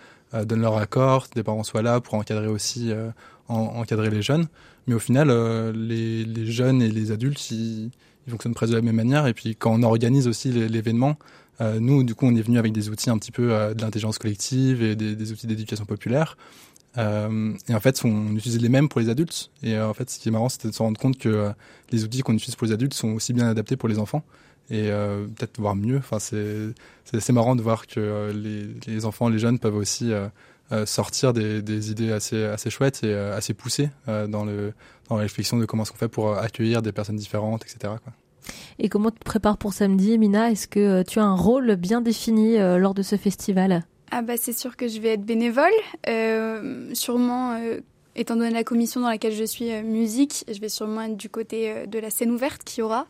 donnent 0.44 0.62
leur 0.62 0.78
accord, 0.78 1.26
les 1.36 1.42
parents 1.42 1.64
soient 1.64 1.82
là 1.82 2.00
pour 2.00 2.14
encadrer 2.14 2.46
aussi, 2.46 2.92
encadrer 3.48 4.10
les 4.10 4.22
jeunes. 4.22 4.46
Mais 4.86 4.94
au 4.94 4.98
final, 4.98 5.28
les, 5.74 6.24
les, 6.24 6.46
jeunes 6.46 6.82
et 6.82 6.88
les 6.88 7.10
adultes, 7.12 7.50
ils, 7.50 7.90
fonctionnent 8.28 8.54
presque 8.54 8.72
de 8.72 8.76
la 8.76 8.82
même 8.82 8.96
manière. 8.96 9.26
Et 9.26 9.34
puis 9.34 9.56
quand 9.56 9.72
on 9.72 9.82
organise 9.82 10.28
aussi 10.28 10.50
l'événement, 10.50 11.16
euh, 11.60 11.78
nous, 11.80 12.02
du 12.02 12.14
coup, 12.14 12.26
on 12.26 12.34
est 12.34 12.42
venu 12.42 12.58
avec 12.58 12.72
des 12.72 12.88
outils 12.88 13.10
un 13.10 13.18
petit 13.18 13.32
peu 13.32 13.52
euh, 13.52 13.74
de 13.74 13.82
l'intelligence 13.82 14.18
collective 14.18 14.82
et 14.82 14.96
des, 14.96 15.14
des 15.14 15.32
outils 15.32 15.46
d'éducation 15.46 15.84
populaire. 15.84 16.36
Euh, 16.98 17.54
et 17.68 17.74
en 17.74 17.80
fait, 17.80 18.00
on 18.04 18.34
utilise 18.36 18.60
les 18.60 18.68
mêmes 18.68 18.88
pour 18.88 19.00
les 19.00 19.08
adultes. 19.08 19.50
Et 19.62 19.78
en 19.78 19.94
fait, 19.94 20.10
ce 20.10 20.18
qui 20.18 20.28
est 20.28 20.32
marrant, 20.32 20.48
c'était 20.48 20.68
de 20.68 20.74
se 20.74 20.82
rendre 20.82 20.98
compte 20.98 21.18
que 21.18 21.52
les 21.90 22.04
outils 22.04 22.22
qu'on 22.22 22.34
utilise 22.34 22.56
pour 22.56 22.66
les 22.66 22.72
adultes 22.72 22.94
sont 22.94 23.10
aussi 23.10 23.32
bien 23.32 23.48
adaptés 23.48 23.76
pour 23.76 23.88
les 23.88 23.98
enfants. 23.98 24.24
Et 24.72 24.88
peut-être 24.88 25.60
voir 25.60 25.76
mieux. 25.76 25.98
Enfin, 25.98 26.18
c'est 26.18 26.72
assez 27.12 27.32
marrant 27.32 27.54
de 27.54 27.62
voir 27.62 27.86
que 27.86 28.32
les, 28.34 28.66
les, 28.86 29.04
enfants, 29.04 29.28
les 29.28 29.38
jeunes 29.38 29.58
peuvent 29.58 29.76
aussi 29.76 30.10
sortir 30.86 31.34
des, 31.34 31.60
des, 31.60 31.90
idées 31.90 32.10
assez, 32.10 32.42
assez 32.44 32.70
chouettes 32.70 33.04
et 33.04 33.14
assez 33.14 33.52
poussées 33.52 33.90
dans, 34.06 34.46
le, 34.46 34.72
dans 35.10 35.16
la 35.16 35.22
réflexion 35.22 35.58
de 35.58 35.66
comment 35.66 35.82
est-ce 35.82 35.92
qu'on 35.92 35.98
fait 35.98 36.08
pour 36.08 36.38
accueillir 36.38 36.80
des 36.80 36.92
personnes 36.92 37.16
différentes, 37.16 37.64
etc. 37.64 37.94
Quoi. 38.02 38.14
Et 38.78 38.88
comment 38.88 39.10
tu 39.10 39.18
te 39.18 39.24
prépares 39.24 39.58
pour 39.58 39.72
samedi, 39.72 40.18
Mina? 40.18 40.50
Est-ce 40.50 40.68
que 40.68 40.80
euh, 40.80 41.02
tu 41.04 41.18
as 41.18 41.24
un 41.24 41.36
rôle 41.36 41.76
bien 41.76 42.00
défini 42.00 42.58
euh, 42.58 42.78
lors 42.78 42.94
de 42.94 43.02
ce 43.02 43.16
festival? 43.16 43.84
Ah 44.10 44.22
bah 44.22 44.34
c'est 44.36 44.52
sûr 44.52 44.76
que 44.76 44.88
je 44.88 45.00
vais 45.00 45.10
être 45.10 45.24
bénévole. 45.24 45.72
Euh, 46.06 46.90
sûrement, 46.92 47.58
étant 48.14 48.36
donné 48.36 48.50
la 48.50 48.62
commission 48.62 49.00
dans 49.00 49.08
laquelle 49.08 49.32
je 49.32 49.44
suis 49.44 49.72
musique, 49.82 50.44
je 50.52 50.60
vais 50.60 50.68
sûrement 50.68 51.02
être 51.02 51.16
du 51.16 51.30
côté 51.30 51.86
de 51.86 51.98
la 51.98 52.10
scène 52.10 52.30
ouverte 52.30 52.62
qu'il 52.62 52.80
y 52.80 52.82
aura 52.82 53.06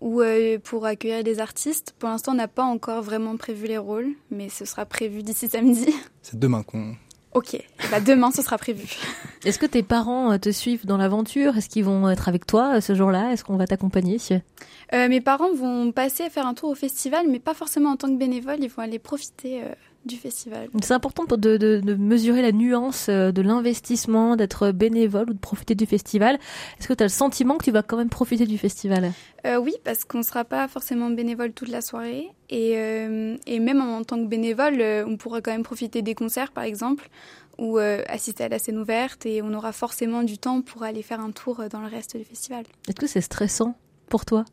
ou 0.00 0.22
pour 0.64 0.86
accueillir 0.86 1.24
des 1.24 1.40
artistes. 1.40 1.94
Pour 1.98 2.08
l'instant, 2.08 2.32
on 2.32 2.36
n'a 2.36 2.48
pas 2.48 2.64
encore 2.64 3.02
vraiment 3.02 3.36
prévu 3.36 3.66
les 3.66 3.78
rôles, 3.78 4.08
mais 4.30 4.48
ce 4.48 4.64
sera 4.64 4.84
prévu 4.84 5.22
d'ici 5.22 5.48
samedi. 5.48 5.94
C'est 6.22 6.38
demain 6.38 6.62
qu'on 6.62 6.94
Ok, 7.36 7.62
bah 7.90 8.00
demain 8.00 8.30
ce 8.30 8.40
sera 8.40 8.56
prévu. 8.56 8.88
Est-ce 9.44 9.58
que 9.58 9.66
tes 9.66 9.82
parents 9.82 10.32
euh, 10.32 10.38
te 10.38 10.50
suivent 10.50 10.86
dans 10.86 10.96
l'aventure? 10.96 11.58
Est-ce 11.58 11.68
qu'ils 11.68 11.84
vont 11.84 12.08
être 12.08 12.28
avec 12.28 12.46
toi 12.46 12.76
euh, 12.76 12.80
ce 12.80 12.94
jour-là? 12.94 13.30
Est-ce 13.30 13.44
qu'on 13.44 13.58
va 13.58 13.66
t'accompagner? 13.66 14.16
Euh, 14.94 15.08
Mes 15.10 15.20
parents 15.20 15.52
vont 15.52 15.92
passer 15.92 16.22
à 16.22 16.30
faire 16.30 16.46
un 16.46 16.54
tour 16.54 16.70
au 16.70 16.74
festival, 16.74 17.26
mais 17.28 17.38
pas 17.38 17.52
forcément 17.52 17.90
en 17.90 17.96
tant 17.96 18.08
que 18.08 18.16
bénévole, 18.16 18.56
ils 18.60 18.70
vont 18.70 18.80
aller 18.82 18.98
profiter 18.98 19.60
euh, 19.62 19.66
du 20.06 20.16
festival. 20.16 20.68
C'est 20.82 20.94
important 20.94 21.24
de, 21.24 21.36
de, 21.36 21.80
de, 21.80 21.94
mesurer 21.94 22.42
la 22.42 22.52
nuance 22.52 23.08
euh, 23.08 23.32
de 23.32 23.42
l'investissement, 23.42 24.36
d'être 24.36 24.70
bénévole 24.70 25.30
ou 25.30 25.34
de 25.34 25.38
profiter 25.38 25.74
du 25.74 25.86
festival. 25.86 26.38
Est-ce 26.78 26.88
que 26.88 26.94
tu 26.94 27.02
as 27.02 27.06
le 27.06 27.10
sentiment 27.10 27.56
que 27.58 27.64
tu 27.64 27.70
vas 27.72 27.82
quand 27.82 27.96
même 27.96 28.08
profiter 28.08 28.46
du 28.46 28.58
festival? 28.58 29.12
Euh, 29.46 29.58
Oui, 29.58 29.74
parce 29.84 30.04
qu'on 30.04 30.18
ne 30.18 30.22
sera 30.22 30.44
pas 30.44 30.68
forcément 30.68 31.10
bénévole 31.10 31.52
toute 31.52 31.68
la 31.68 31.80
soirée. 31.80 32.28
Et, 32.48 32.74
euh, 32.76 33.36
et 33.46 33.58
même 33.58 33.80
en, 33.80 34.02
tant 34.04 34.16
que 34.16 34.28
bénévole, 34.28 34.82
on 35.06 35.16
pourra 35.16 35.40
quand 35.40 35.50
même 35.52 35.62
profiter 35.62 36.02
des 36.02 36.14
concerts, 36.14 36.52
par 36.52 36.64
exemple, 36.64 37.08
ou 37.58 37.78
euh, 37.78 38.02
assister 38.08 38.44
à 38.44 38.48
la 38.48 38.58
scène 38.58 38.78
ouverte. 38.78 39.26
Et 39.26 39.42
on 39.42 39.52
aura 39.52 39.72
forcément 39.72 40.22
du 40.22 40.38
temps 40.38 40.62
pour 40.62 40.82
aller 40.82 41.02
faire 41.02 41.20
un 41.20 41.32
tour 41.32 41.64
dans 41.70 41.80
le 41.80 41.88
reste 41.88 42.16
du 42.16 42.24
festival. 42.24 42.64
Est-ce 42.88 42.96
que 42.96 43.06
c'est 43.06 43.20
stressant 43.20 43.76
pour 44.08 44.24
toi? 44.24 44.44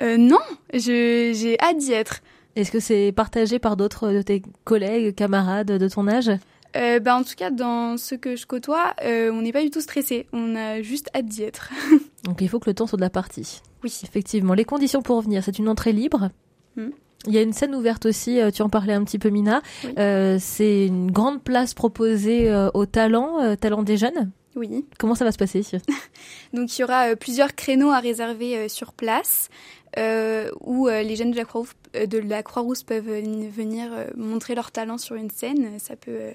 Non, 0.00 0.38
j'ai 0.72 1.56
hâte 1.60 1.78
d'y 1.78 1.92
être. 1.92 2.20
Est-ce 2.58 2.72
que 2.72 2.80
c'est 2.80 3.12
partagé 3.12 3.60
par 3.60 3.76
d'autres 3.76 4.10
de 4.10 4.20
tes 4.20 4.42
collègues, 4.64 5.14
camarades 5.14 5.70
de 5.70 5.88
ton 5.88 6.08
âge? 6.08 6.30
Euh, 6.76 6.98
bah, 6.98 7.14
En 7.14 7.22
tout 7.22 7.36
cas, 7.36 7.50
dans 7.50 7.96
ce 7.96 8.16
que 8.16 8.34
je 8.34 8.46
côtoie, 8.46 8.94
euh, 9.04 9.30
on 9.30 9.42
n'est 9.42 9.52
pas 9.52 9.62
du 9.62 9.70
tout 9.70 9.80
stressé. 9.80 10.26
On 10.32 10.56
a 10.56 10.82
juste 10.82 11.08
hâte 11.14 11.26
d'y 11.26 11.44
être. 11.44 11.70
Donc 12.24 12.40
il 12.40 12.48
faut 12.48 12.58
que 12.58 12.68
le 12.68 12.74
temps 12.74 12.88
soit 12.88 12.96
de 12.96 13.02
la 13.02 13.10
partie. 13.10 13.62
Oui. 13.84 13.96
Effectivement. 14.02 14.54
Les 14.54 14.64
conditions 14.64 15.02
pour 15.02 15.20
venir, 15.20 15.44
c'est 15.44 15.60
une 15.60 15.68
entrée 15.68 15.92
libre. 15.92 16.30
Hmm. 16.76 16.90
Il 17.26 17.32
y 17.32 17.38
a 17.38 17.42
une 17.42 17.52
scène 17.52 17.74
ouverte 17.74 18.06
aussi, 18.06 18.40
tu 18.54 18.62
en 18.62 18.68
parlais 18.68 18.92
un 18.92 19.04
petit 19.04 19.18
peu 19.18 19.28
Mina. 19.28 19.62
Oui. 19.84 19.90
Euh, 19.98 20.38
c'est 20.40 20.86
une 20.86 21.10
grande 21.10 21.42
place 21.42 21.74
proposée 21.74 22.50
euh, 22.50 22.70
aux 22.74 22.86
talents, 22.86 23.40
euh, 23.40 23.54
talents 23.56 23.82
des 23.82 23.96
jeunes. 23.96 24.30
Oui. 24.56 24.84
Comment 24.98 25.14
ça 25.14 25.24
va 25.24 25.32
se 25.32 25.38
passer 25.38 25.62
Donc 26.52 26.76
il 26.76 26.80
y 26.80 26.84
aura 26.84 27.14
plusieurs 27.16 27.54
créneaux 27.54 27.90
à 27.90 28.00
réserver 28.00 28.68
sur 28.68 28.92
place. 28.92 29.50
Euh, 29.96 30.50
où 30.60 30.86
euh, 30.86 31.02
les 31.02 31.16
jeunes 31.16 31.30
de 31.30 31.36
la 31.36 31.44
Croix-Rousse, 31.44 31.72
euh, 31.96 32.06
de 32.06 32.18
la 32.18 32.42
Croix-Rousse 32.42 32.82
peuvent 32.82 33.08
venir 33.08 33.90
montrer 34.16 34.54
leur 34.54 34.70
talent 34.70 34.98
sur 34.98 35.16
une 35.16 35.30
scène. 35.30 35.78
Ça 35.78 35.96
peut 35.96 36.32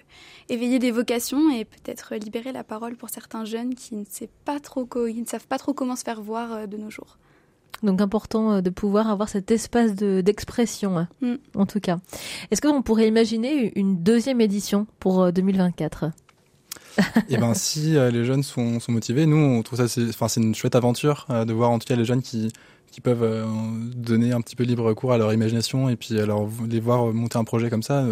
éveiller 0.50 0.80
des 0.80 0.92
vocations 0.92 1.52
et 1.52 1.66
peut-être 1.66 2.16
libérer 2.16 2.52
la 2.52 2.64
parole 2.64 2.96
pour 2.96 3.10
certains 3.10 3.46
jeunes 3.46 3.76
qui 3.76 3.96
ne, 3.96 4.06
savent 4.06 4.28
pas 4.44 4.60
trop, 4.60 4.86
qui 4.86 5.22
ne 5.22 5.26
savent 5.26 5.48
pas 5.48 5.60
trop 5.60 5.74
comment 5.74 5.96
se 5.96 6.04
faire 6.04 6.22
voir 6.22 6.68
de 6.68 6.78
nos 6.78 6.90
jours. 6.90 7.18
Donc 7.84 8.02
important 8.02 8.62
de 8.62 8.70
pouvoir 8.70 9.10
avoir 9.10 9.30
cet 9.30 9.52
espace 9.52 9.94
d'expression, 9.94 11.08
de, 11.22 11.34
mm. 11.34 11.38
en 11.56 11.66
tout 11.66 11.80
cas. 11.80 12.00
Est-ce 12.50 12.62
qu'on 12.62 12.82
pourrait 12.82 13.08
imaginer 13.08 13.78
une 13.78 14.02
deuxième 14.02 14.42
édition 14.42 14.88
pour 15.00 15.32
2024 15.32 16.06
et 17.30 17.38
ben 17.38 17.54
si 17.54 17.98
euh, 17.98 18.12
les 18.12 18.26
jeunes 18.26 18.44
sont, 18.44 18.80
sont, 18.80 18.92
motivés, 18.92 19.26
nous 19.26 19.38
on 19.38 19.62
trouve 19.64 19.80
ça 19.80 19.88
c'est 19.88 20.08
enfin 20.10 20.28
c'est 20.28 20.42
une 20.42 20.56
chouette 20.56 20.76
aventure 20.76 21.26
euh, 21.30 21.46
de 21.46 21.54
voir 21.54 21.72
en 21.72 21.80
tout 21.80 21.88
cas 21.88 21.96
les 21.96 22.06
jeunes 22.06 22.22
qui 22.22 22.52
qui 22.92 23.02
peuvent 23.02 23.24
euh, 23.24 23.46
donner 23.96 24.32
un 24.32 24.42
petit 24.42 24.56
peu 24.56 24.64
libre 24.64 24.94
cours 24.94 25.14
à 25.14 25.18
leur 25.18 25.34
imagination 25.34 25.90
et 25.90 25.96
puis 25.96 26.20
alors 26.20 26.50
les 26.70 26.80
voir 26.80 27.12
monter 27.14 27.38
un 27.38 27.44
projet 27.44 27.70
comme 27.70 27.84
ça. 27.84 28.06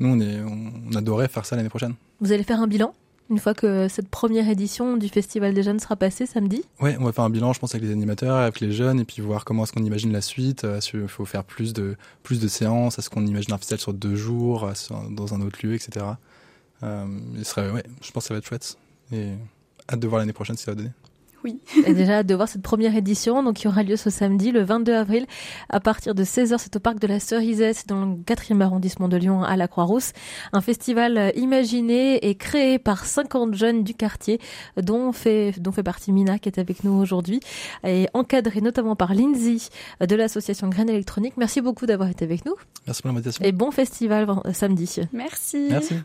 nous 0.00 0.08
on 0.08 0.20
est 0.20 0.40
on, 0.40 0.72
on 0.90 0.96
adorait 0.96 1.28
faire 1.28 1.46
ça 1.46 1.56
l'année 1.56 1.68
prochaine. 1.68 1.94
Vous 2.20 2.32
allez 2.32 2.44
faire 2.44 2.60
un 2.60 2.66
bilan 2.66 2.94
une 3.30 3.38
fois 3.38 3.54
que 3.54 3.88
cette 3.88 4.08
première 4.08 4.50
édition 4.50 4.98
du 4.98 5.08
Festival 5.08 5.54
des 5.54 5.62
jeunes 5.62 5.80
sera 5.80 5.96
passée 5.96 6.26
samedi? 6.26 6.62
Ouais, 6.78 6.94
on 7.00 7.04
va 7.04 7.12
faire 7.12 7.24
un 7.24 7.30
bilan, 7.30 7.54
je 7.54 7.58
pense, 7.58 7.74
avec 7.74 7.86
les 7.86 7.90
animateurs, 7.90 8.36
avec 8.36 8.60
les 8.60 8.70
jeunes, 8.70 9.00
et 9.00 9.06
puis 9.06 9.22
voir 9.22 9.46
comment 9.46 9.62
est-ce 9.62 9.72
qu'on 9.72 9.82
imagine 9.82 10.12
la 10.12 10.20
suite. 10.20 10.66
Il 10.92 11.08
faut 11.08 11.24
faire 11.24 11.42
plus 11.42 11.72
de, 11.72 11.96
plus 12.22 12.38
de 12.38 12.48
séances, 12.48 12.98
est-ce 12.98 13.08
qu'on 13.08 13.24
imagine 13.24 13.54
un 13.54 13.56
festival 13.56 13.80
sur 13.80 13.94
deux 13.94 14.14
jours, 14.14 14.70
dans 15.08 15.32
un 15.32 15.40
autre 15.40 15.58
lieu, 15.62 15.72
etc. 15.72 16.04
Euh, 16.84 17.06
il 17.36 17.44
serait, 17.44 17.70
ouais, 17.70 17.84
je 18.02 18.10
pense 18.12 18.24
que 18.24 18.28
ça 18.28 18.34
va 18.34 18.38
être 18.38 18.46
chouette. 18.46 18.76
Et 19.12 19.32
hâte 19.90 20.00
de 20.00 20.08
voir 20.08 20.20
l'année 20.20 20.32
prochaine 20.32 20.56
si 20.56 20.64
ça 20.64 20.72
va 20.72 20.76
donner. 20.76 20.90
Oui. 21.44 21.60
Et 21.86 21.92
déjà 21.92 22.20
hâte 22.20 22.26
de 22.26 22.34
voir 22.34 22.48
cette 22.48 22.62
première 22.62 22.96
édition, 22.96 23.42
donc 23.42 23.56
qui 23.56 23.68
aura 23.68 23.82
lieu 23.82 23.96
ce 23.96 24.08
samedi, 24.08 24.50
le 24.50 24.64
22 24.64 24.94
avril, 24.94 25.26
à 25.68 25.78
partir 25.78 26.14
de 26.14 26.24
16h. 26.24 26.56
C'est 26.58 26.74
au 26.74 26.80
parc 26.80 26.98
de 26.98 27.06
la 27.06 27.20
Cerisette, 27.20 27.86
dans 27.86 28.06
le 28.06 28.14
4e 28.14 28.62
arrondissement 28.62 29.08
de 29.08 29.18
Lyon, 29.18 29.42
à 29.42 29.54
la 29.56 29.68
Croix-Rousse. 29.68 30.12
Un 30.54 30.62
festival 30.62 31.32
imaginé 31.36 32.26
et 32.26 32.34
créé 32.34 32.78
par 32.78 33.04
50 33.04 33.54
jeunes 33.54 33.84
du 33.84 33.92
quartier, 33.92 34.40
dont 34.80 35.12
fait, 35.12 35.52
dont 35.60 35.70
fait 35.70 35.82
partie 35.82 36.12
Mina, 36.12 36.38
qui 36.38 36.48
est 36.48 36.58
avec 36.58 36.82
nous 36.82 36.92
aujourd'hui, 36.92 37.40
et 37.86 38.08
encadré 38.14 38.62
notamment 38.62 38.96
par 38.96 39.12
Lindsay 39.12 39.68
de 40.00 40.16
l'association 40.16 40.68
Graines 40.68 40.88
électronique. 40.88 41.34
Merci 41.36 41.60
beaucoup 41.60 41.84
d'avoir 41.84 42.08
été 42.08 42.24
avec 42.24 42.46
nous. 42.46 42.54
Merci 42.86 43.02
pour 43.02 43.10
l'invitation. 43.10 43.44
Et 43.44 43.52
bon 43.52 43.70
festival 43.70 44.28
samedi. 44.54 45.00
Merci. 45.12 45.66
Merci. 45.68 45.96